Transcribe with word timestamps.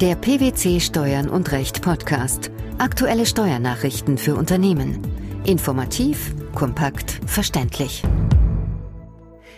Der 0.00 0.14
PwC 0.14 0.80
Steuern 0.80 1.28
und 1.28 1.52
Recht 1.52 1.82
Podcast. 1.82 2.50
Aktuelle 2.78 3.26
Steuernachrichten 3.26 4.16
für 4.16 4.34
Unternehmen. 4.34 4.98
Informativ, 5.44 6.34
kompakt, 6.54 7.20
verständlich. 7.26 8.02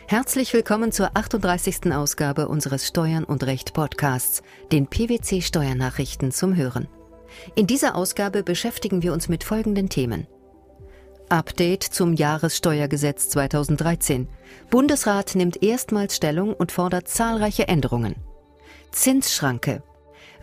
Herzlich 0.08 0.52
willkommen 0.52 0.90
zur 0.90 1.16
38. 1.16 1.92
Ausgabe 1.92 2.48
unseres 2.48 2.88
Steuern 2.88 3.22
und 3.22 3.44
Recht 3.44 3.72
Podcasts, 3.72 4.42
den 4.72 4.88
PwC 4.88 5.42
Steuernachrichten 5.42 6.32
zum 6.32 6.56
Hören. 6.56 6.88
In 7.54 7.68
dieser 7.68 7.94
Ausgabe 7.94 8.42
beschäftigen 8.42 9.04
wir 9.04 9.12
uns 9.12 9.28
mit 9.28 9.44
folgenden 9.44 9.90
Themen. 9.90 10.26
Update 11.28 11.84
zum 11.84 12.14
Jahressteuergesetz 12.14 13.28
2013. 13.28 14.26
Bundesrat 14.70 15.36
nimmt 15.36 15.62
erstmals 15.62 16.16
Stellung 16.16 16.52
und 16.52 16.72
fordert 16.72 17.06
zahlreiche 17.06 17.68
Änderungen. 17.68 18.16
Zinsschranke. 18.90 19.84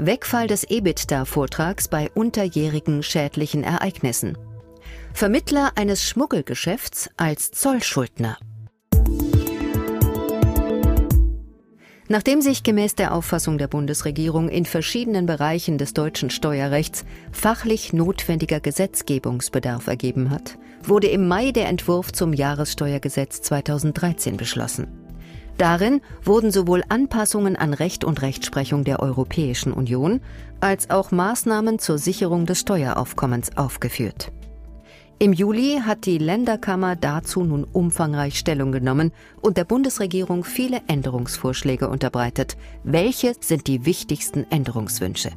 Wegfall 0.02 0.48
des 0.48 0.64
EBITDA-Vortrags 0.64 1.90
bei 1.90 2.10
unterjährigen 2.14 3.04
schädlichen 3.04 3.66
Ereignissen. 3.66 4.38
Vermittler 5.14 5.74
eines 5.76 6.08
Schmuggelgeschäfts 6.08 7.10
als 7.18 7.52
Zollschuldner. 7.52 8.38
Nachdem 12.08 12.42
sich 12.42 12.64
gemäß 12.64 12.96
der 12.96 13.14
Auffassung 13.14 13.58
der 13.58 13.68
Bundesregierung 13.68 14.48
in 14.48 14.64
verschiedenen 14.64 15.26
Bereichen 15.26 15.78
des 15.78 15.94
deutschen 15.94 16.30
Steuerrechts 16.30 17.04
fachlich 17.34 17.92
notwendiger 17.92 18.62
Gesetzgebungsbedarf 18.62 19.88
ergeben 19.88 20.30
hat, 20.30 20.58
wurde 20.82 21.08
im 21.08 21.28
Mai 21.28 21.52
der 21.52 21.68
Entwurf 21.68 22.14
zum 22.14 22.32
Jahressteuergesetz 22.32 23.42
2013 23.42 24.38
beschlossen. 24.38 25.09
Darin 25.60 26.00
wurden 26.24 26.52
sowohl 26.52 26.86
Anpassungen 26.88 27.58
an 27.58 27.74
Recht 27.74 28.06
und 28.06 28.22
Rechtsprechung 28.22 28.86
der 28.86 29.02
Europäischen 29.02 29.74
Union 29.74 30.22
als 30.62 30.90
auch 30.90 31.12
Maßnahmen 31.12 31.80
zur 31.80 31.98
Sicherung 31.98 32.46
des 32.46 32.62
Steueraufkommens 32.62 33.58
aufgeführt. 33.58 34.32
Im 35.20 35.34
Juli 35.34 35.82
hat 35.86 36.06
die 36.06 36.18
Länderkammer 36.18 36.96
dazu 36.96 37.44
nun 37.44 37.66
umfangreich 37.66 38.40
Stellung 38.40 38.72
genommen 38.72 39.12
und 39.42 39.58
der 39.58 39.66
Bundesregierung 39.66 40.46
viele 40.46 40.80
Änderungsvorschläge 40.88 41.90
unterbreitet. 41.90 42.56
Welche 42.86 43.34
sind 43.42 43.68
die 43.68 43.86
wichtigsten 43.86 44.50
Änderungswünsche? 44.50 45.32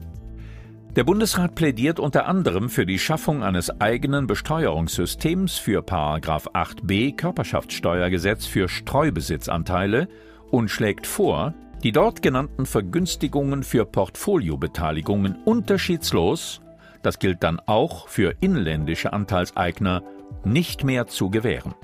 Der 0.94 1.04
Bundesrat 1.04 1.54
plädiert 1.54 1.98
unter 1.98 2.26
anderem 2.26 2.68
für 2.68 2.84
die 2.84 2.98
Schaffung 2.98 3.42
eines 3.42 3.80
eigenen 3.80 4.26
Besteuerungssystems 4.26 5.56
für 5.56 5.80
8b 5.80 7.16
Körperschaftssteuergesetz 7.16 8.44
für 8.44 8.68
Streubesitzanteile 8.68 10.06
und 10.50 10.68
schlägt 10.68 11.06
vor, 11.06 11.54
die 11.82 11.92
dort 11.92 12.20
genannten 12.20 12.66
Vergünstigungen 12.66 13.62
für 13.62 13.86
Portfoliobeteiligungen 13.86 15.36
unterschiedslos, 15.46 16.60
das 17.00 17.18
gilt 17.18 17.42
dann 17.42 17.58
auch 17.64 18.06
für 18.08 18.34
inländische 18.40 19.14
Anteilseigner, 19.14 20.02
nicht 20.44 20.84
mehr 20.84 21.06
zu 21.06 21.30
gewähren. 21.30 21.74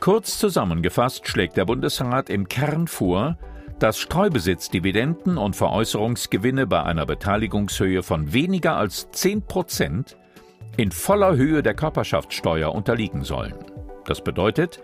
Kurz 0.00 0.40
zusammengefasst 0.40 1.28
schlägt 1.28 1.56
der 1.56 1.66
Bundesrat 1.66 2.30
im 2.30 2.48
Kern 2.48 2.88
vor, 2.88 3.38
dass 3.78 3.98
Streubesitzdividenden 3.98 5.38
und 5.38 5.56
Veräußerungsgewinne 5.56 6.66
bei 6.66 6.82
einer 6.82 7.06
Beteiligungshöhe 7.06 8.02
von 8.02 8.32
weniger 8.32 8.76
als 8.76 9.10
10 9.10 9.42
Prozent 9.42 10.16
in 10.76 10.92
voller 10.92 11.36
Höhe 11.36 11.62
der 11.62 11.74
Körperschaftssteuer 11.74 12.74
unterliegen 12.74 13.24
sollen. 13.24 13.54
Das 14.06 14.22
bedeutet, 14.22 14.80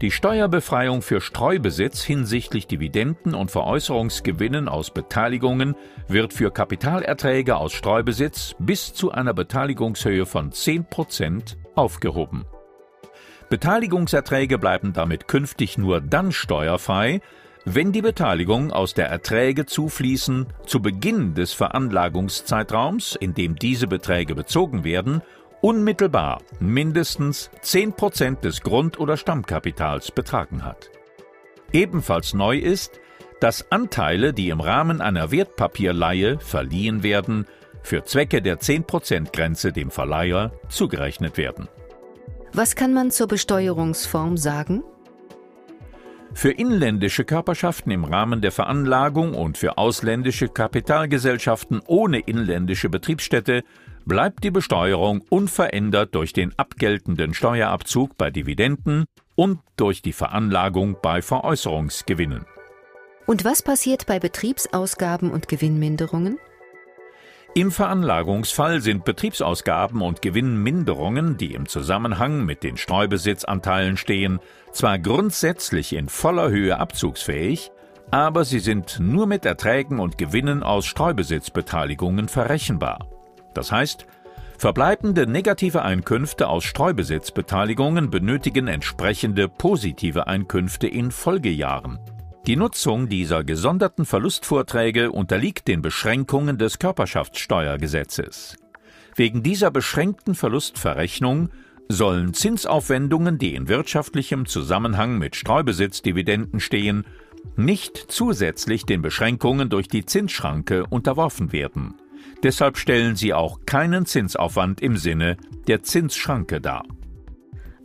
die 0.00 0.12
Steuerbefreiung 0.12 1.02
für 1.02 1.20
Streubesitz 1.20 2.04
hinsichtlich 2.04 2.68
Dividenden 2.68 3.34
und 3.34 3.50
Veräußerungsgewinnen 3.50 4.68
aus 4.68 4.92
Beteiligungen 4.92 5.74
wird 6.06 6.32
für 6.32 6.52
Kapitalerträge 6.52 7.56
aus 7.56 7.72
Streubesitz 7.72 8.54
bis 8.60 8.94
zu 8.94 9.10
einer 9.10 9.34
Beteiligungshöhe 9.34 10.24
von 10.24 10.52
10 10.52 10.84
Prozent 10.84 11.58
aufgehoben. 11.74 12.44
Beteiligungserträge 13.50 14.58
bleiben 14.58 14.92
damit 14.92 15.26
künftig 15.26 15.78
nur 15.78 16.00
dann 16.00 16.30
steuerfrei, 16.30 17.20
wenn 17.74 17.92
die 17.92 18.00
Beteiligung 18.00 18.72
aus 18.72 18.94
der 18.94 19.08
Erträge 19.08 19.66
zufließen 19.66 20.46
zu 20.64 20.80
Beginn 20.80 21.34
des 21.34 21.52
Veranlagungszeitraums, 21.52 23.14
in 23.16 23.34
dem 23.34 23.56
diese 23.56 23.86
Beträge 23.86 24.34
bezogen 24.34 24.84
werden, 24.84 25.20
unmittelbar 25.60 26.40
mindestens 26.60 27.50
10 27.60 27.92
Prozent 27.92 28.44
des 28.44 28.62
Grund- 28.62 28.98
oder 28.98 29.18
Stammkapitals 29.18 30.12
betragen 30.12 30.64
hat. 30.64 30.90
Ebenfalls 31.72 32.32
neu 32.32 32.56
ist, 32.56 33.00
dass 33.40 33.70
Anteile, 33.70 34.32
die 34.32 34.48
im 34.48 34.60
Rahmen 34.60 35.00
einer 35.00 35.30
Wertpapierleihe 35.30 36.38
verliehen 36.40 37.02
werden, 37.02 37.46
für 37.82 38.02
Zwecke 38.04 38.40
der 38.40 38.60
10%-Grenze 38.60 39.72
dem 39.72 39.90
Verleiher 39.90 40.52
zugerechnet 40.68 41.36
werden. 41.36 41.68
Was 42.52 42.76
kann 42.76 42.94
man 42.94 43.10
zur 43.10 43.28
Besteuerungsform 43.28 44.38
sagen? 44.38 44.82
Für 46.34 46.50
inländische 46.50 47.24
Körperschaften 47.24 47.90
im 47.90 48.04
Rahmen 48.04 48.40
der 48.40 48.52
Veranlagung 48.52 49.34
und 49.34 49.58
für 49.58 49.76
ausländische 49.76 50.48
Kapitalgesellschaften 50.48 51.80
ohne 51.86 52.20
inländische 52.20 52.88
Betriebsstätte 52.88 53.64
bleibt 54.04 54.44
die 54.44 54.50
Besteuerung 54.50 55.22
unverändert 55.28 56.14
durch 56.14 56.32
den 56.32 56.56
abgeltenden 56.58 57.34
Steuerabzug 57.34 58.16
bei 58.16 58.30
Dividenden 58.30 59.04
und 59.34 59.60
durch 59.76 60.00
die 60.00 60.12
Veranlagung 60.12 60.96
bei 61.02 61.22
Veräußerungsgewinnen. 61.22 62.44
Und 63.26 63.44
was 63.44 63.62
passiert 63.62 64.06
bei 64.06 64.18
Betriebsausgaben 64.18 65.30
und 65.30 65.48
Gewinnminderungen? 65.48 66.38
Im 67.54 67.72
Veranlagungsfall 67.72 68.80
sind 68.80 69.04
Betriebsausgaben 69.04 70.02
und 70.02 70.22
Gewinnminderungen, 70.22 71.38
die 71.38 71.54
im 71.54 71.66
Zusammenhang 71.66 72.44
mit 72.44 72.62
den 72.62 72.76
Streubesitzanteilen 72.76 73.96
stehen, 73.96 74.38
zwar 74.72 74.98
grundsätzlich 74.98 75.94
in 75.94 76.08
voller 76.08 76.50
Höhe 76.50 76.78
abzugsfähig, 76.78 77.72
aber 78.10 78.44
sie 78.44 78.60
sind 78.60 79.00
nur 79.00 79.26
mit 79.26 79.44
Erträgen 79.44 79.98
und 79.98 80.18
Gewinnen 80.18 80.62
aus 80.62 80.86
Streubesitzbeteiligungen 80.86 82.28
verrechenbar. 82.28 83.08
Das 83.54 83.72
heißt, 83.72 84.06
verbleibende 84.56 85.26
negative 85.26 85.82
Einkünfte 85.82 86.48
aus 86.48 86.64
Streubesitzbeteiligungen 86.64 88.10
benötigen 88.10 88.68
entsprechende 88.68 89.48
positive 89.48 90.26
Einkünfte 90.26 90.86
in 90.86 91.10
Folgejahren. 91.10 91.98
Die 92.46 92.56
Nutzung 92.56 93.08
dieser 93.08 93.44
gesonderten 93.44 94.06
Verlustvorträge 94.06 95.12
unterliegt 95.12 95.68
den 95.68 95.82
Beschränkungen 95.82 96.56
des 96.56 96.78
Körperschaftssteuergesetzes. 96.78 98.56
Wegen 99.16 99.42
dieser 99.42 99.70
beschränkten 99.70 100.34
Verlustverrechnung 100.34 101.50
sollen 101.88 102.34
Zinsaufwendungen, 102.34 103.38
die 103.38 103.54
in 103.54 103.68
wirtschaftlichem 103.68 104.46
Zusammenhang 104.46 105.18
mit 105.18 105.36
Streubesitzdividenden 105.36 106.60
stehen, 106.60 107.04
nicht 107.56 108.06
zusätzlich 108.08 108.84
den 108.84 109.02
Beschränkungen 109.02 109.68
durch 109.68 109.88
die 109.88 110.06
Zinsschranke 110.06 110.86
unterworfen 110.86 111.52
werden. 111.52 111.94
Deshalb 112.42 112.76
stellen 112.78 113.16
sie 113.16 113.34
auch 113.34 113.60
keinen 113.66 114.06
Zinsaufwand 114.06 114.80
im 114.80 114.96
Sinne 114.96 115.36
der 115.66 115.82
Zinsschranke 115.82 116.60
dar. 116.60 116.84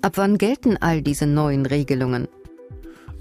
Ab 0.02 0.14
wann 0.16 0.38
gelten 0.38 0.78
all 0.78 1.02
diese 1.02 1.26
neuen 1.26 1.66
Regelungen? 1.66 2.28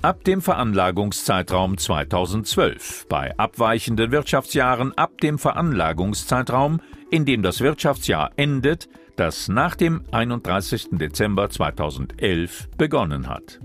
Ab 0.03 0.25
dem 0.25 0.43
Veranlagungszeitraum 0.43 1.79
2012, 1.79 3.07
bei 3.09 3.37
abweichenden 3.39 4.11
Wirtschaftsjahren 4.11 4.93
ab 4.99 5.21
dem 5.21 5.39
Veranlagungszeitraum, 5.39 6.81
in 7.11 7.25
dem 7.25 7.43
das 7.43 7.61
Wirtschaftsjahr 7.61 8.33
endet, 8.37 8.89
das 9.17 9.49
nach 9.49 9.77
dem 9.77 10.03
31. 10.11 10.99
Dezember 10.99 11.51
2011 11.51 12.69
begonnen 12.77 13.29
hat. 13.29 13.61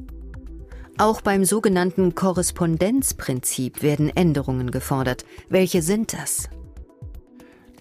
Auch 0.99 1.21
beim 1.21 1.43
sogenannten 1.45 2.15
Korrespondenzprinzip 2.15 3.81
werden 3.81 4.09
Änderungen 4.15 4.71
gefordert. 4.71 5.25
Welche 5.49 5.81
sind 5.81 6.13
das? 6.13 6.49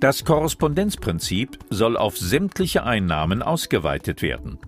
Das 0.01 0.25
Korrespondenzprinzip 0.25 1.59
soll 1.71 1.97
auf 1.97 2.19
sämtliche 2.19 2.85
Einnahmen 2.85 3.43
ausgeweitet 3.43 4.21
werden. 4.21 4.59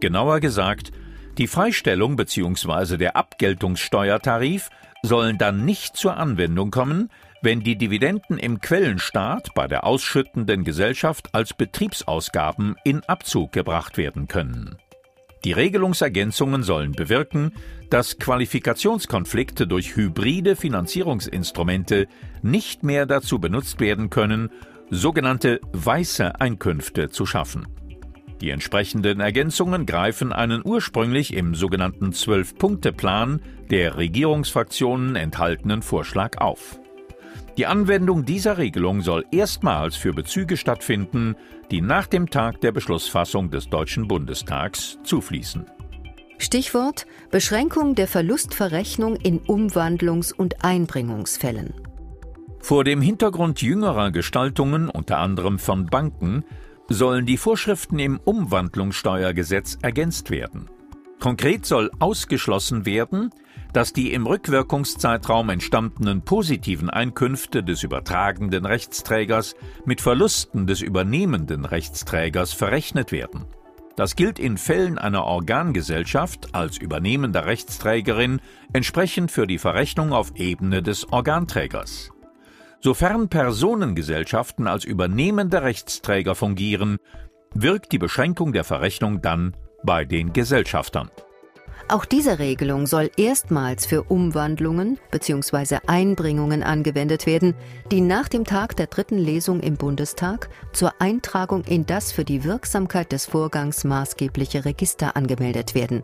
Genauer 0.00 0.40
gesagt, 0.40 0.90
die 1.38 1.46
Freistellung 1.46 2.16
bzw. 2.16 2.96
der 2.96 3.16
Abgeltungssteuertarif 3.16 4.70
sollen 5.02 5.36
dann 5.38 5.64
nicht 5.64 5.96
zur 5.96 6.16
Anwendung 6.16 6.70
kommen, 6.70 7.10
wenn 7.42 7.60
die 7.60 7.76
Dividenden 7.76 8.38
im 8.38 8.60
Quellenstaat 8.60 9.50
bei 9.54 9.66
der 9.66 9.84
ausschüttenden 9.84 10.64
Gesellschaft 10.64 11.34
als 11.34 11.52
Betriebsausgaben 11.52 12.76
in 12.84 13.04
Abzug 13.04 13.52
gebracht 13.52 13.98
werden 13.98 14.28
können. 14.28 14.78
Die 15.44 15.52
Regelungsergänzungen 15.52 16.62
sollen 16.62 16.92
bewirken, 16.92 17.52
dass 17.90 18.18
Qualifikationskonflikte 18.18 19.66
durch 19.66 19.94
hybride 19.94 20.56
Finanzierungsinstrumente 20.56 22.08
nicht 22.40 22.82
mehr 22.82 23.04
dazu 23.04 23.38
benutzt 23.38 23.78
werden 23.78 24.08
können, 24.08 24.50
sogenannte 24.90 25.60
weiße 25.72 26.40
Einkünfte 26.40 27.10
zu 27.10 27.26
schaffen. 27.26 27.66
Die 28.44 28.50
entsprechenden 28.50 29.20
Ergänzungen 29.20 29.86
greifen 29.86 30.30
einen 30.30 30.60
ursprünglich 30.62 31.32
im 31.32 31.54
sogenannten 31.54 32.12
Zwölf-Punkte-Plan 32.12 33.40
der 33.70 33.96
Regierungsfraktionen 33.96 35.16
enthaltenen 35.16 35.80
Vorschlag 35.80 36.36
auf. 36.36 36.78
Die 37.56 37.64
Anwendung 37.64 38.26
dieser 38.26 38.58
Regelung 38.58 39.00
soll 39.00 39.24
erstmals 39.32 39.96
für 39.96 40.12
Bezüge 40.12 40.58
stattfinden, 40.58 41.36
die 41.70 41.80
nach 41.80 42.06
dem 42.06 42.28
Tag 42.28 42.60
der 42.60 42.72
Beschlussfassung 42.72 43.50
des 43.50 43.70
Deutschen 43.70 44.08
Bundestags 44.08 44.98
zufließen. 45.04 45.64
Stichwort 46.36 47.06
Beschränkung 47.30 47.94
der 47.94 48.08
Verlustverrechnung 48.08 49.16
in 49.16 49.40
Umwandlungs- 49.40 50.34
und 50.34 50.62
Einbringungsfällen. 50.62 51.72
Vor 52.58 52.84
dem 52.84 53.00
Hintergrund 53.00 53.62
jüngerer 53.62 54.10
Gestaltungen, 54.10 54.90
unter 54.90 55.16
anderem 55.16 55.58
von 55.58 55.86
Banken, 55.86 56.44
sollen 56.88 57.26
die 57.26 57.36
Vorschriften 57.36 57.98
im 57.98 58.18
Umwandlungssteuergesetz 58.18 59.78
ergänzt 59.82 60.30
werden. 60.30 60.68
Konkret 61.20 61.64
soll 61.64 61.90
ausgeschlossen 61.98 62.84
werden, 62.86 63.30
dass 63.72 63.92
die 63.92 64.12
im 64.12 64.26
Rückwirkungszeitraum 64.26 65.50
entstandenen 65.50 66.22
positiven 66.22 66.90
Einkünfte 66.90 67.62
des 67.62 67.82
übertragenden 67.82 68.66
Rechtsträgers 68.66 69.56
mit 69.84 70.00
Verlusten 70.00 70.66
des 70.66 70.80
übernehmenden 70.80 71.64
Rechtsträgers 71.64 72.52
verrechnet 72.52 73.10
werden. 73.10 73.46
Das 73.96 74.16
gilt 74.16 74.38
in 74.38 74.58
Fällen 74.58 74.98
einer 74.98 75.24
Organgesellschaft 75.24 76.54
als 76.54 76.78
übernehmender 76.78 77.46
Rechtsträgerin 77.46 78.40
entsprechend 78.72 79.30
für 79.30 79.46
die 79.46 79.58
Verrechnung 79.58 80.12
auf 80.12 80.32
Ebene 80.36 80.82
des 80.82 81.12
Organträgers. 81.12 82.13
Sofern 82.84 83.30
Personengesellschaften 83.30 84.66
als 84.66 84.84
übernehmender 84.84 85.62
Rechtsträger 85.62 86.34
fungieren, 86.34 86.98
wirkt 87.54 87.92
die 87.92 87.98
Beschränkung 87.98 88.52
der 88.52 88.62
Verrechnung 88.62 89.22
dann 89.22 89.56
bei 89.82 90.04
den 90.04 90.34
Gesellschaftern. 90.34 91.10
Auch 91.88 92.04
diese 92.04 92.38
Regelung 92.38 92.86
soll 92.86 93.10
erstmals 93.16 93.86
für 93.86 94.02
Umwandlungen 94.02 94.98
bzw. 95.10 95.78
Einbringungen 95.86 96.62
angewendet 96.62 97.24
werden, 97.24 97.54
die 97.90 98.02
nach 98.02 98.28
dem 98.28 98.44
Tag 98.44 98.76
der 98.76 98.88
dritten 98.88 99.16
Lesung 99.16 99.60
im 99.60 99.78
Bundestag 99.78 100.50
zur 100.74 100.92
Eintragung 101.00 101.64
in 101.64 101.86
das 101.86 102.12
für 102.12 102.26
die 102.26 102.44
Wirksamkeit 102.44 103.12
des 103.12 103.24
Vorgangs 103.24 103.84
maßgebliche 103.84 104.66
Register 104.66 105.16
angemeldet 105.16 105.74
werden. 105.74 106.02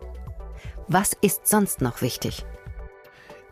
Was 0.87 1.13
ist 1.21 1.45
sonst 1.45 1.79
noch 1.81 2.01
wichtig? 2.01 2.43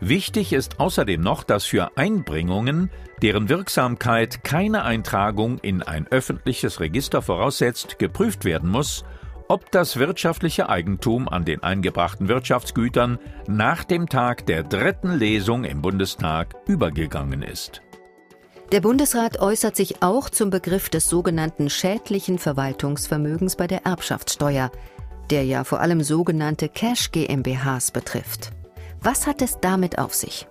Wichtig 0.01 0.53
ist 0.53 0.79
außerdem 0.79 1.19
noch, 1.19 1.43
dass 1.43 1.65
für 1.65 1.97
Einbringungen, 1.97 2.89
deren 3.21 3.49
Wirksamkeit 3.49 4.43
keine 4.43 4.83
Eintragung 4.83 5.57
in 5.59 5.83
ein 5.83 6.07
öffentliches 6.07 6.79
Register 6.79 7.21
voraussetzt, 7.21 7.99
geprüft 7.99 8.45
werden 8.45 8.69
muss, 8.69 9.03
ob 9.49 9.71
das 9.71 9.97
wirtschaftliche 9.97 10.69
Eigentum 10.69 11.27
an 11.27 11.43
den 11.43 11.63
eingebrachten 11.63 12.29
Wirtschaftsgütern 12.29 13.19
nach 13.47 13.83
dem 13.83 14.07
Tag 14.07 14.45
der 14.45 14.63
dritten 14.63 15.11
Lesung 15.11 15.65
im 15.65 15.81
Bundestag 15.81 16.55
übergegangen 16.67 17.41
ist. 17.41 17.81
Der 18.71 18.81
Bundesrat 18.81 19.39
äußert 19.39 19.75
sich 19.75 20.03
auch 20.03 20.29
zum 20.29 20.51
Begriff 20.51 20.89
des 20.89 21.09
sogenannten 21.09 21.71
schädlichen 21.71 22.37
Verwaltungsvermögens 22.37 23.55
bei 23.55 23.65
der 23.65 23.85
Erbschaftssteuer, 23.85 24.71
der 25.31 25.43
ja 25.43 25.63
vor 25.63 25.81
allem 25.81 26.03
sogenannte 26.03 26.69
Cash 26.69 27.11
GmbHs 27.11 27.89
betrifft. 27.91 28.51
Was 29.01 29.27
hat 29.27 29.41
es 29.41 29.59
damit 29.59 29.97
auf 29.97 30.13
sich? 30.13 30.47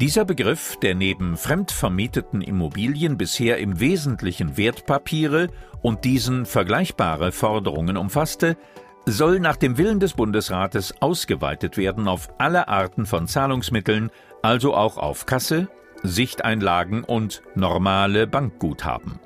Dieser 0.00 0.24
Begriff, 0.24 0.76
der 0.82 0.94
neben 0.94 1.36
fremdvermieteten 1.36 2.40
Immobilien 2.40 3.16
bisher 3.16 3.58
im 3.58 3.78
Wesentlichen 3.78 4.56
Wertpapiere 4.56 5.48
und 5.82 6.04
diesen 6.04 6.46
vergleichbare 6.46 7.32
Forderungen 7.32 7.96
umfasste, 7.96 8.56
soll 9.06 9.38
nach 9.38 9.56
dem 9.56 9.78
Willen 9.78 10.00
des 10.00 10.14
Bundesrates 10.14 10.94
ausgeweitet 11.00 11.76
werden 11.76 12.08
auf 12.08 12.28
alle 12.38 12.68
Arten 12.68 13.06
von 13.06 13.28
Zahlungsmitteln, 13.28 14.10
also 14.42 14.74
auch 14.74 14.98
auf 14.98 15.26
Kasse, 15.26 15.68
Sichteinlagen 16.02 17.04
und 17.04 17.42
normale 17.54 18.26
Bankguthaben. 18.26 19.20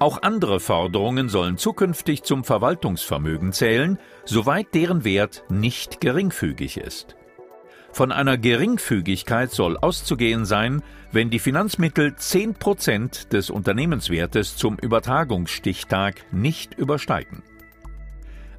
Auch 0.00 0.22
andere 0.22 0.60
Forderungen 0.60 1.28
sollen 1.28 1.56
zukünftig 1.56 2.22
zum 2.22 2.44
Verwaltungsvermögen 2.44 3.52
zählen, 3.52 3.98
soweit 4.24 4.74
deren 4.74 5.04
Wert 5.04 5.44
nicht 5.48 6.00
geringfügig 6.00 6.78
ist. 6.78 7.16
Von 7.98 8.12
einer 8.12 8.38
Geringfügigkeit 8.38 9.50
soll 9.50 9.76
auszugehen 9.76 10.44
sein, 10.44 10.84
wenn 11.10 11.30
die 11.30 11.40
Finanzmittel 11.40 12.14
10 12.14 12.54
Prozent 12.54 13.32
des 13.32 13.50
Unternehmenswertes 13.50 14.56
zum 14.56 14.76
Übertragungsstichtag 14.78 16.24
nicht 16.30 16.74
übersteigen. 16.74 17.42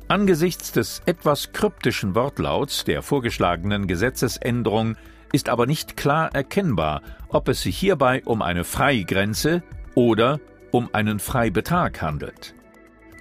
Angesichts 0.09 0.74
des 0.74 1.01
etwas 1.06 1.53
kryptischen 1.53 2.15
Wortlauts 2.15 2.83
der 2.83 3.01
vorgeschlagenen 3.01 3.88
Gesetzesänderung 3.88 4.97
ist 5.31 5.47
aber 5.47 5.68
nicht 5.68 5.95
klar 5.95 6.35
erkennbar, 6.35 7.01
ob 7.30 7.47
es 7.47 7.62
sich 7.62 7.77
hierbei 7.77 8.21
um 8.25 8.42
eine 8.42 8.65
Freigrenze 8.65 9.63
oder 9.95 10.42
um 10.71 10.89
einen 10.92 11.19
Freibetrag 11.19 12.01
handelt. 12.01 12.56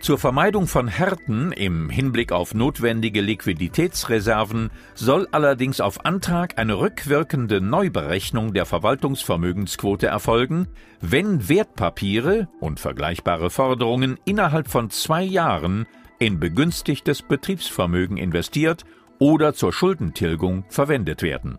Zur 0.01 0.17
Vermeidung 0.17 0.67
von 0.69 0.87
Härten 0.87 1.53
im 1.53 1.91
Hinblick 1.91 2.31
auf 2.31 2.55
notwendige 2.55 3.21
Liquiditätsreserven 3.21 4.71
soll 4.95 5.27
allerdings 5.33 5.81
auf 5.81 6.05
Antrag 6.05 6.57
eine 6.57 6.79
rückwirkende 6.79 7.61
Neuberechnung 7.61 8.55
der 8.55 8.65
Verwaltungsvermögensquote 8.65 10.07
erfolgen, 10.07 10.69
wenn 11.01 11.49
Wertpapiere 11.49 12.49
und 12.61 12.81
vergleichbare 12.81 13.51
Forderungen 13.51 14.19
innerhalb 14.25 14.69
von 14.69 14.89
zwei 14.91 15.25
Jahren 15.25 15.87
in 16.19 16.39
begünstigtes 16.39 17.23
Betriebsvermögen 17.23 18.17
investiert 18.17 18.85
oder 19.19 19.53
zur 19.53 19.73
Schuldentilgung 19.73 20.65
verwendet 20.69 21.23
werden. 21.23 21.59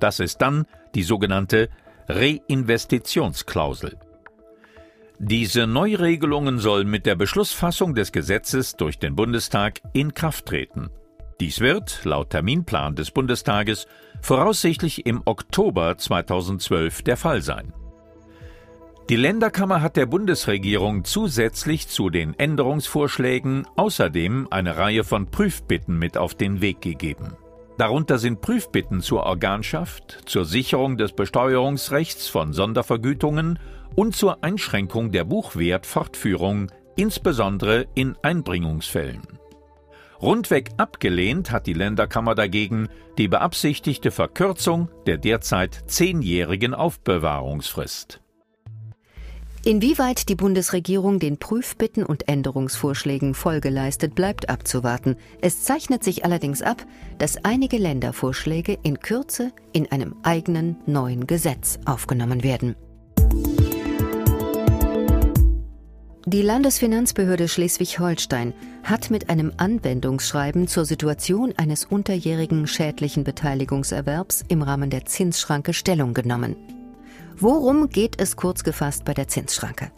Das 0.00 0.20
ist 0.20 0.42
dann 0.42 0.66
die 0.94 1.04
sogenannte 1.04 1.70
Reinvestitionsklausel. 2.08 3.96
Diese 5.18 5.66
Neuregelungen 5.66 6.58
sollen 6.58 6.90
mit 6.90 7.06
der 7.06 7.14
Beschlussfassung 7.14 7.94
des 7.94 8.12
Gesetzes 8.12 8.76
durch 8.76 8.98
den 8.98 9.16
Bundestag 9.16 9.80
in 9.94 10.12
Kraft 10.12 10.46
treten. 10.46 10.90
Dies 11.40 11.60
wird, 11.60 12.04
laut 12.04 12.30
Terminplan 12.30 12.96
des 12.96 13.10
Bundestages, 13.10 13.86
voraussichtlich 14.20 15.06
im 15.06 15.22
Oktober 15.24 15.96
2012 15.96 17.02
der 17.02 17.16
Fall 17.16 17.40
sein. 17.40 17.72
Die 19.08 19.16
Länderkammer 19.16 19.80
hat 19.80 19.96
der 19.96 20.06
Bundesregierung 20.06 21.04
zusätzlich 21.04 21.88
zu 21.88 22.10
den 22.10 22.38
Änderungsvorschlägen 22.38 23.66
außerdem 23.76 24.48
eine 24.50 24.76
Reihe 24.76 25.04
von 25.04 25.30
Prüfbitten 25.30 25.98
mit 25.98 26.18
auf 26.18 26.34
den 26.34 26.60
Weg 26.60 26.82
gegeben. 26.82 27.36
Darunter 27.78 28.18
sind 28.18 28.40
Prüfbitten 28.40 29.02
zur 29.02 29.24
Organschaft, 29.24 30.22
zur 30.24 30.46
Sicherung 30.46 30.96
des 30.96 31.12
Besteuerungsrechts 31.12 32.28
von 32.28 32.54
Sondervergütungen 32.54 33.58
und 33.94 34.16
zur 34.16 34.42
Einschränkung 34.42 35.12
der 35.12 35.24
Buchwertfortführung, 35.24 36.72
insbesondere 36.96 37.86
in 37.94 38.16
Einbringungsfällen. 38.22 39.22
Rundweg 40.22 40.70
abgelehnt 40.78 41.50
hat 41.50 41.66
die 41.66 41.74
Länderkammer 41.74 42.34
dagegen 42.34 42.88
die 43.18 43.28
beabsichtigte 43.28 44.10
Verkürzung 44.10 44.88
der 45.06 45.18
derzeit 45.18 45.84
zehnjährigen 45.86 46.72
Aufbewahrungsfrist. 46.72 48.22
Inwieweit 49.66 50.28
die 50.28 50.36
Bundesregierung 50.36 51.18
den 51.18 51.38
Prüfbitten 51.38 52.06
und 52.06 52.28
Änderungsvorschlägen 52.28 53.34
Folge 53.34 53.68
leistet, 53.68 54.14
bleibt 54.14 54.48
abzuwarten. 54.48 55.16
Es 55.40 55.64
zeichnet 55.64 56.04
sich 56.04 56.24
allerdings 56.24 56.62
ab, 56.62 56.86
dass 57.18 57.44
einige 57.44 57.76
Ländervorschläge 57.76 58.78
in 58.84 59.00
Kürze 59.00 59.50
in 59.72 59.90
einem 59.90 60.14
eigenen 60.22 60.76
neuen 60.86 61.26
Gesetz 61.26 61.80
aufgenommen 61.84 62.44
werden. 62.44 62.76
Die 66.26 66.42
Landesfinanzbehörde 66.42 67.48
Schleswig-Holstein 67.48 68.54
hat 68.84 69.10
mit 69.10 69.30
einem 69.30 69.50
Anwendungsschreiben 69.56 70.68
zur 70.68 70.84
Situation 70.84 71.52
eines 71.56 71.84
unterjährigen 71.84 72.68
schädlichen 72.68 73.24
Beteiligungserwerbs 73.24 74.44
im 74.46 74.62
Rahmen 74.62 74.90
der 74.90 75.06
Zinsschranke 75.06 75.74
Stellung 75.74 76.14
genommen. 76.14 76.54
Worum 77.38 77.90
geht 77.90 78.18
es 78.18 78.36
kurz 78.36 78.64
gefasst 78.64 79.04
bei 79.04 79.12
der 79.12 79.28
Zinsschranke? 79.28 79.90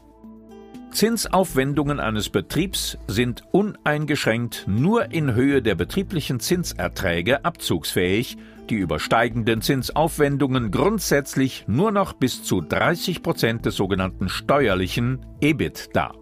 Zinsaufwendungen 0.91 2.01
eines 2.01 2.31
Betriebs 2.31 2.99
sind 3.07 3.45
uneingeschränkt 3.53 4.65
nur 4.67 5.13
in 5.13 5.35
Höhe 5.35 5.63
der 5.63 5.77
betrieblichen 5.77 6.41
Zinserträge 6.41 7.45
abzugsfähig, 7.45 8.39
die 8.69 8.75
übersteigenden 8.75 9.63
Zinsaufwendungen 9.63 10.73
grundsätzlich 10.73 11.65
nur 11.69 11.93
noch 11.93 12.15
bis 12.15 12.43
zu 12.43 12.61
30 12.61 13.23
Prozent 13.23 13.67
des 13.67 13.77
sogenannten 13.77 14.29
steuerlichen 14.29 15.25
EBIT 15.41 15.91
dar. 15.93 16.17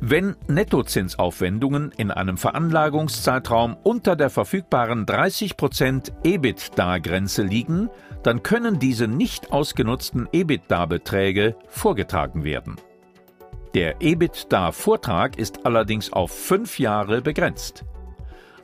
Wenn 0.00 0.36
Nettozinsaufwendungen 0.46 1.90
in 1.96 2.10
einem 2.10 2.36
Veranlagungszeitraum 2.36 3.76
unter 3.82 4.14
der 4.14 4.28
verfügbaren 4.28 5.06
30 5.06 5.56
Prozent 5.56 6.12
EBITDA-Grenze 6.22 7.42
liegen, 7.42 7.88
dann 8.26 8.42
können 8.42 8.80
diese 8.80 9.06
nicht 9.06 9.52
ausgenutzten 9.52 10.28
EBITDA-Beträge 10.32 11.54
vorgetragen 11.68 12.42
werden. 12.42 12.74
Der 13.74 14.00
EBITDA-Vortrag 14.00 15.38
ist 15.38 15.64
allerdings 15.64 16.12
auf 16.12 16.32
fünf 16.32 16.80
Jahre 16.80 17.22
begrenzt. 17.22 17.84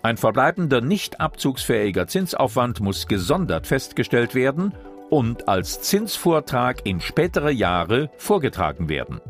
Ein 0.02 0.16
verbleibender 0.16 0.81
nicht 0.81 1.21
abzugsfähiger 1.21 2.09
Zinsaufwand 2.09 2.81
muss 2.81 3.07
gesondert 3.07 3.69
festgestellt 3.69 4.35
werden 4.35 4.75
und 5.11 5.47
als 5.47 5.81
Zinsvortrag 5.81 6.85
in 6.85 7.00
spätere 7.00 7.50
Jahre 7.50 8.11
vorgetragen 8.16 8.88
werden. 8.88 9.21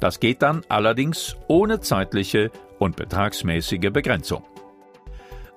Das 0.00 0.20
geht 0.20 0.42
dann 0.42 0.62
allerdings 0.68 1.34
ohne 1.46 1.80
zeitliche 1.80 2.50
und 2.78 2.96
betragsmäßige 2.96 3.90
Begrenzung. 3.90 4.44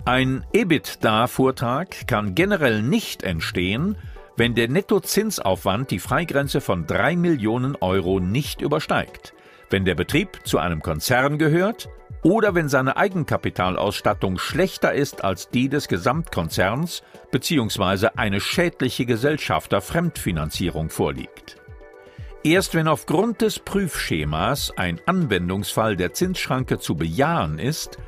Ein 0.05 0.45
EBITDA-Vortrag 0.53 2.07
kann 2.07 2.33
generell 2.33 2.81
nicht 2.81 3.23
entstehen, 3.23 3.97
wenn 4.41 4.55
der 4.55 4.69
Nettozinsaufwand 4.69 5.91
die 5.91 5.99
Freigrenze 5.99 6.61
von 6.61 6.87
3 6.87 7.15
Millionen 7.15 7.75
Euro 7.75 8.19
nicht 8.19 8.59
übersteigt, 8.59 9.35
wenn 9.69 9.85
der 9.85 9.93
Betrieb 9.93 10.39
zu 10.45 10.57
einem 10.57 10.81
Konzern 10.81 11.37
gehört 11.37 11.89
oder 12.23 12.55
wenn 12.55 12.67
seine 12.67 12.97
Eigenkapitalausstattung 12.97 14.39
schlechter 14.39 14.93
ist 14.93 15.23
als 15.23 15.49
die 15.49 15.69
des 15.69 15.87
Gesamtkonzerns 15.87 17.03
bzw. 17.29 18.07
eine 18.15 18.41
schädliche 18.41 19.05
Gesellschafter-Fremdfinanzierung 19.05 20.89
vorliegt. 20.89 21.57
Erst 22.43 22.73
wenn 22.73 22.87
aufgrund 22.87 23.41
des 23.41 23.59
Prüfschemas 23.59 24.75
ein 24.75 24.99
Anwendungsfall 25.05 25.95
der 25.95 26.13
Zinsschranke 26.13 26.79
zu 26.79 26.95
bejahen 26.95 27.59
ist, 27.59 27.99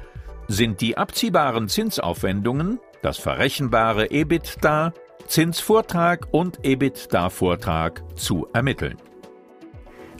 sind 0.48 0.82
die 0.82 0.98
abziehbaren 0.98 1.70
Zinsaufwendungen, 1.70 2.80
das 3.04 3.20
verrechenbare 3.20 4.10
EBITDA, 4.10 4.94
Zinsvortrag 5.28 6.28
und 6.32 6.64
EBITDA-Vortrag 6.64 8.04
zu 8.16 8.48
ermitteln. 8.54 8.98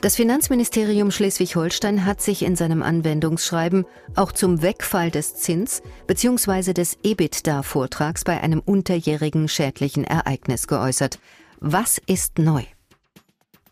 Das 0.04 0.16
Finanzministerium 0.16 1.10
Schleswig-Holstein 1.10 2.04
hat 2.04 2.20
sich 2.20 2.42
in 2.42 2.56
seinem 2.56 2.82
Anwendungsschreiben 2.82 3.86
auch 4.16 4.32
zum 4.32 4.60
Wegfall 4.60 5.10
des 5.10 5.34
Zins 5.36 5.82
bzw. 6.06 6.74
des 6.74 6.98
EBITDA-Vortrags 7.02 8.24
bei 8.24 8.38
einem 8.40 8.60
unterjährigen 8.60 9.48
schädlichen 9.48 10.04
Ereignis 10.04 10.66
geäußert. 10.66 11.18
Was 11.60 11.96
ist 12.06 12.38
neu? 12.38 12.64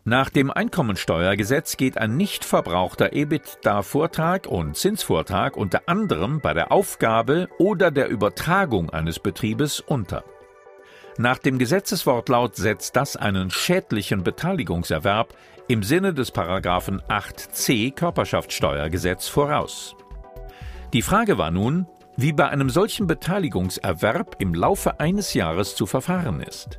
Nach 0.04 0.30
dem 0.30 0.50
Einkommensteuergesetz 0.50 1.76
geht 1.76 1.98
ein 1.98 2.16
nicht 2.16 2.46
verbrauchter 2.46 3.12
EBITDA-Vortrag 3.12 4.46
und 4.46 4.76
Zinsvortrag 4.76 5.56
unter 5.56 5.82
anderem 5.86 6.40
bei 6.40 6.54
der 6.54 6.72
Aufgabe 6.72 7.48
oder 7.58 7.90
der 7.90 8.08
Übertragung 8.08 8.88
eines 8.88 9.18
Betriebes 9.18 9.80
unter. 9.80 10.24
Nach 11.18 11.36
dem 11.38 11.58
Gesetzeswortlaut 11.58 12.56
setzt 12.56 12.96
das 12.96 13.16
einen 13.16 13.50
schädlichen 13.50 14.22
Beteiligungserwerb 14.22 15.34
im 15.68 15.82
Sinne 15.82 16.14
des 16.14 16.30
Paragraphen 16.30 17.02
8c 17.02 17.94
Körperschaftssteuergesetz 17.94 19.28
voraus. 19.28 19.94
Die 20.94 21.02
Frage 21.02 21.36
war 21.36 21.50
nun, 21.50 21.86
wie 22.16 22.32
bei 22.32 22.48
einem 22.48 22.70
solchen 22.70 23.06
Beteiligungserwerb 23.06 24.36
im 24.38 24.54
Laufe 24.54 25.00
eines 25.00 25.34
Jahres 25.34 25.76
zu 25.76 25.84
verfahren 25.84 26.40
ist. 26.40 26.78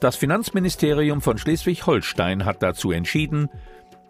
Das 0.00 0.14
Finanzministerium 0.14 1.20
von 1.20 1.36
Schleswig-Holstein 1.36 2.44
hat 2.44 2.62
dazu 2.62 2.92
entschieden, 2.92 3.48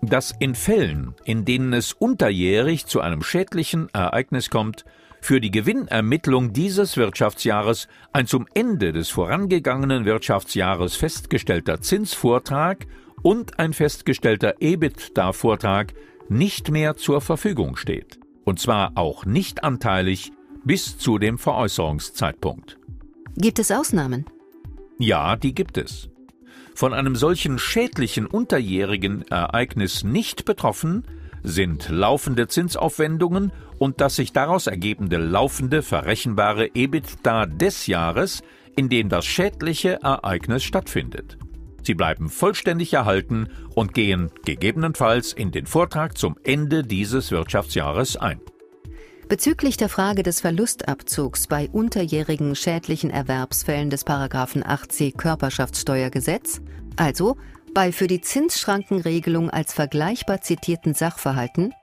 dass 0.02 0.34
in 0.38 0.54
Fällen, 0.54 1.14
in 1.24 1.46
denen 1.46 1.72
es 1.72 1.94
unterjährig 1.94 2.86
zu 2.86 3.00
einem 3.00 3.22
schädlichen 3.22 3.88
Ereignis 3.94 4.50
kommt, 4.50 4.84
für 5.20 5.40
die 5.40 5.50
Gewinnermittlung 5.50 6.52
dieses 6.52 6.96
Wirtschaftsjahres 6.96 7.88
ein 8.12 8.26
zum 8.26 8.46
Ende 8.54 8.92
des 8.92 9.10
vorangegangenen 9.10 10.04
Wirtschaftsjahres 10.04 10.96
festgestellter 10.96 11.80
Zinsvortrag 11.80 12.86
und 13.22 13.58
ein 13.58 13.72
festgestellter 13.72 14.60
EBITDA-Vortrag 14.60 15.94
nicht 16.28 16.70
mehr 16.70 16.96
zur 16.96 17.20
Verfügung 17.20 17.76
steht. 17.76 18.18
Und 18.44 18.60
zwar 18.60 18.92
auch 18.96 19.24
nicht 19.26 19.64
anteilig 19.64 20.32
bis 20.64 20.98
zu 20.98 21.18
dem 21.18 21.38
Veräußerungszeitpunkt. 21.38 22.78
Gibt 23.36 23.58
es 23.58 23.70
Ausnahmen? 23.70 24.26
Ja, 24.98 25.36
die 25.36 25.54
gibt 25.54 25.78
es. 25.78 26.08
Von 26.74 26.92
einem 26.94 27.16
solchen 27.16 27.58
schädlichen 27.58 28.26
unterjährigen 28.26 29.22
Ereignis 29.28 30.04
nicht 30.04 30.44
betroffen 30.44 31.04
sind 31.42 31.88
laufende 31.88 32.48
Zinsaufwendungen 32.48 33.52
und 33.78 34.00
das 34.00 34.16
sich 34.16 34.32
daraus 34.32 34.66
ergebende 34.66 35.18
laufende 35.18 35.82
verrechenbare 35.82 36.70
EBITDA 36.74 37.46
des 37.46 37.86
Jahres, 37.86 38.42
in 38.76 38.88
dem 38.88 39.08
das 39.08 39.24
schädliche 39.24 40.00
Ereignis 40.02 40.64
stattfindet. 40.64 41.38
Sie 41.82 41.94
bleiben 41.94 42.28
vollständig 42.28 42.92
erhalten 42.92 43.48
und 43.74 43.94
gehen 43.94 44.30
gegebenenfalls 44.44 45.32
in 45.32 45.52
den 45.52 45.66
Vortrag 45.66 46.18
zum 46.18 46.36
Ende 46.44 46.82
dieses 46.82 47.30
Wirtschaftsjahres 47.30 48.16
ein. 48.16 48.40
Bezüglich 49.28 49.76
der 49.76 49.88
Frage 49.88 50.22
des 50.22 50.40
Verlustabzugs 50.40 51.48
bei 51.48 51.68
unterjährigen 51.70 52.54
schädlichen 52.54 53.10
Erwerbsfällen 53.10 53.90
des 53.90 54.04
Paragraphen 54.04 54.64
8c 54.64 55.16
Körperschaftssteuergesetz, 55.16 56.62
also 56.96 57.36
bei 57.74 57.92
für 57.92 58.06
die 58.06 58.20
Zinsschrankenregelung 58.20 59.50
als 59.50 59.72
vergleichbar 59.72 60.40
zitierten 60.40 60.94
Sachverhalten, 60.94 61.74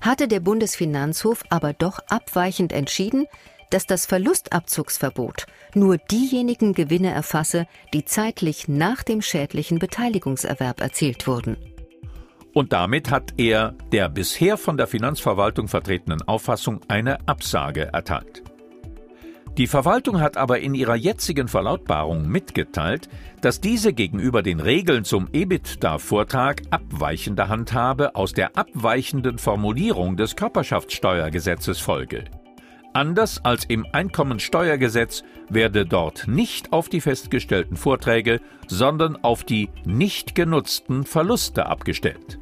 hatte 0.00 0.28
der 0.28 0.40
Bundesfinanzhof 0.40 1.42
aber 1.50 1.72
doch 1.72 1.98
abweichend 2.08 2.72
entschieden, 2.72 3.26
dass 3.70 3.86
das 3.86 4.06
Verlustabzugsverbot 4.06 5.46
nur 5.74 5.96
diejenigen 5.96 6.74
Gewinne 6.74 7.12
erfasse, 7.12 7.66
die 7.94 8.04
zeitlich 8.04 8.68
nach 8.68 9.02
dem 9.02 9.22
schädlichen 9.22 9.78
Beteiligungserwerb 9.78 10.80
erzielt 10.80 11.26
wurden. 11.26 11.56
Und 12.52 12.72
damit 12.72 13.10
hat 13.10 13.34
er 13.36 13.74
der 13.92 14.08
bisher 14.08 14.56
von 14.56 14.76
der 14.76 14.88
Finanzverwaltung 14.88 15.68
vertretenen 15.68 16.22
Auffassung 16.22 16.80
eine 16.88 17.18
Absage 17.28 17.90
erteilt. 17.92 18.42
Die 19.58 19.66
Verwaltung 19.66 20.20
hat 20.20 20.36
aber 20.36 20.60
in 20.60 20.74
ihrer 20.74 20.94
jetzigen 20.94 21.48
Verlautbarung 21.48 22.28
mitgeteilt, 22.28 23.08
dass 23.40 23.60
diese 23.60 23.92
gegenüber 23.92 24.42
den 24.42 24.60
Regeln 24.60 25.04
zum 25.04 25.28
EBITDA-Vortrag 25.32 26.62
abweichende 26.70 27.48
Handhabe 27.48 28.14
aus 28.14 28.32
der 28.32 28.56
abweichenden 28.56 29.38
Formulierung 29.38 30.16
des 30.16 30.36
Körperschaftssteuergesetzes 30.36 31.80
folge. 31.80 32.24
Anders 32.92 33.44
als 33.44 33.64
im 33.66 33.86
Einkommensteuergesetz 33.92 35.22
werde 35.48 35.86
dort 35.86 36.26
nicht 36.26 36.72
auf 36.72 36.88
die 36.88 37.00
festgestellten 37.00 37.76
Vorträge, 37.76 38.40
sondern 38.66 39.16
auf 39.22 39.44
die 39.44 39.68
nicht 39.84 40.34
genutzten 40.34 41.04
Verluste 41.04 41.66
abgestellt. 41.66 42.38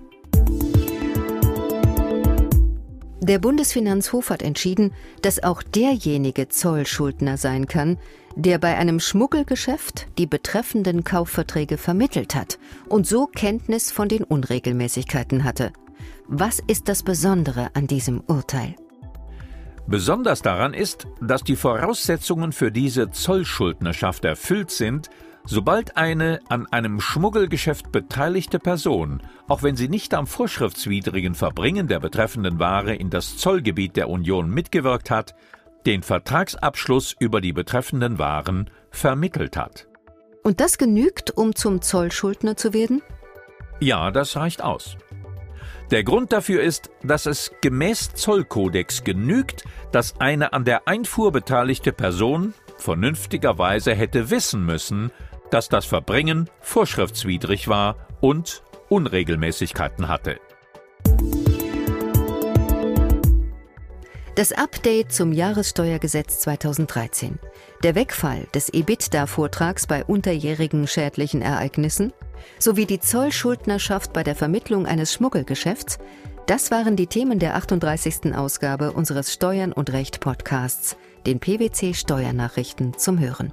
Der 3.29 3.39
Bundesfinanzhof 3.39 4.31
hat 4.31 4.43
entschieden, 4.43 4.95
dass 5.21 5.43
auch 5.43 5.63
derjenige 5.63 6.49
Zollschuldner 6.49 7.37
sein 7.37 7.69
kann, 7.69 7.99
der 8.37 8.59
bei 8.59 8.79
einem 8.79 9.01
Schmuggelgeschäft 9.01 10.07
die 10.17 10.27
betreffenden 10.27 11.05
Kaufverträge 11.05 11.77
vermittelt 11.77 12.35
hat 12.35 12.59
und 12.89 13.07
so 13.07 13.27
Kenntnis 13.27 13.93
von 13.93 14.09
den 14.09 14.25
Unregelmäßigkeiten 14.25 15.45
hatte. 15.45 15.73
Was 16.27 16.61
ist 16.69 16.89
das 16.89 17.03
Besondere 17.03 17.69
an 17.75 17.87
diesem 17.87 18.23
Urteil? 18.27 18.75
Besonders 19.87 20.41
daran 20.41 20.73
ist, 20.73 21.07
dass 21.21 21.43
die 21.43 21.57
Voraussetzungen 21.57 22.53
für 22.53 22.73
diese 22.73 23.11
Zollschuldnerschaft 23.11 24.25
erfüllt 24.25 24.71
sind, 24.71 25.11
sobald 25.49 25.97
eine 25.97 26.41
an 26.49 26.67
einem 26.67 27.01
Schmuggelgeschäft 27.01 27.91
beteiligte 27.91 28.59
Person, 28.59 29.23
auch 29.49 29.63
wenn 29.63 29.77
sie 29.77 29.89
nicht 29.89 30.13
am 30.13 30.27
vorschriftswidrigen 30.27 31.35
Verbringen 31.35 31.89
der 31.89 32.01
betreffenden 32.01 32.59
Ware 32.59 32.95
in 32.95 33.09
das 33.09 33.39
Zollgebiet 33.39 33.97
der 33.97 34.11
Union 34.11 34.51
mitgewirkt 34.51 35.11
hat, 35.11 35.35
den 35.87 36.03
Vertragsabschluss 36.03 37.17
über 37.19 37.41
die 37.41 37.55
betreffenden 37.55 38.19
Waren 38.19 38.71
vermittelt 38.91 39.57
hat. 39.57 39.89
Und 40.45 40.61
das 40.61 40.77
genügt, 40.77 41.31
um 41.31 41.55
zum 41.55 41.81
Zollschuldner 41.81 42.57
zu 42.57 42.75
werden? 42.75 43.01
Ja, 43.81 44.11
das 44.11 44.37
reicht 44.37 44.63
aus. 44.63 44.99
Der 45.91 46.05
Grund 46.05 46.33
dafür 46.33 46.63
ist, 46.63 46.91
dass 47.03 47.25
es 47.25 47.51
gemäß 47.63 48.13
Zollkodex 48.13 49.03
genügt, 49.03 49.65
dass 49.93 50.21
eine 50.21 50.53
an 50.53 50.67
der 50.67 50.87
Einfuhr 50.87 51.33
beteiligte 51.33 51.93
Person 51.93 52.53
vernünftigerweise 52.77 53.95
hätte 53.95 54.31
wissen 54.31 54.67
müssen, 54.67 55.11
dass 55.51 55.69
das 55.69 55.87
Verbringen 55.87 56.49
vorschriftswidrig 56.61 57.69
war 57.69 57.97
und 58.21 58.63
Unregelmäßigkeiten 58.89 60.09
hatte. 60.09 60.41
Das 64.39 64.53
Update 64.53 65.11
zum 65.11 65.33
Jahressteuergesetz 65.33 66.39
2013, 66.39 67.41
der 67.83 67.97
Wegfall 67.97 68.47
des 68.55 68.73
EBITDA-Vortrags 68.73 69.89
bei 69.89 70.05
unterjährigen 70.05 70.87
schädlichen 70.87 71.43
Ereignissen 71.43 72.13
sowie 72.61 72.87
die 72.87 73.01
Zollschuldnerschaft 73.01 74.13
bei 74.13 74.23
der 74.23 74.37
Vermittlung 74.37 74.87
eines 74.87 75.13
Schmuggelgeschäfts, 75.13 75.99
das 76.47 76.71
waren 76.71 76.95
die 76.95 77.09
Themen 77.09 77.41
der 77.41 77.57
38. 77.57 78.33
Ausgabe 78.37 78.93
unseres 78.93 79.33
Steuern 79.33 79.73
und 79.73 79.93
Recht 79.93 80.21
Podcasts, 80.21 80.97
den 81.27 81.41
PwC 81.41 81.93
Steuernachrichten 81.95 82.97
zum 82.97 83.19
Hören. 83.19 83.53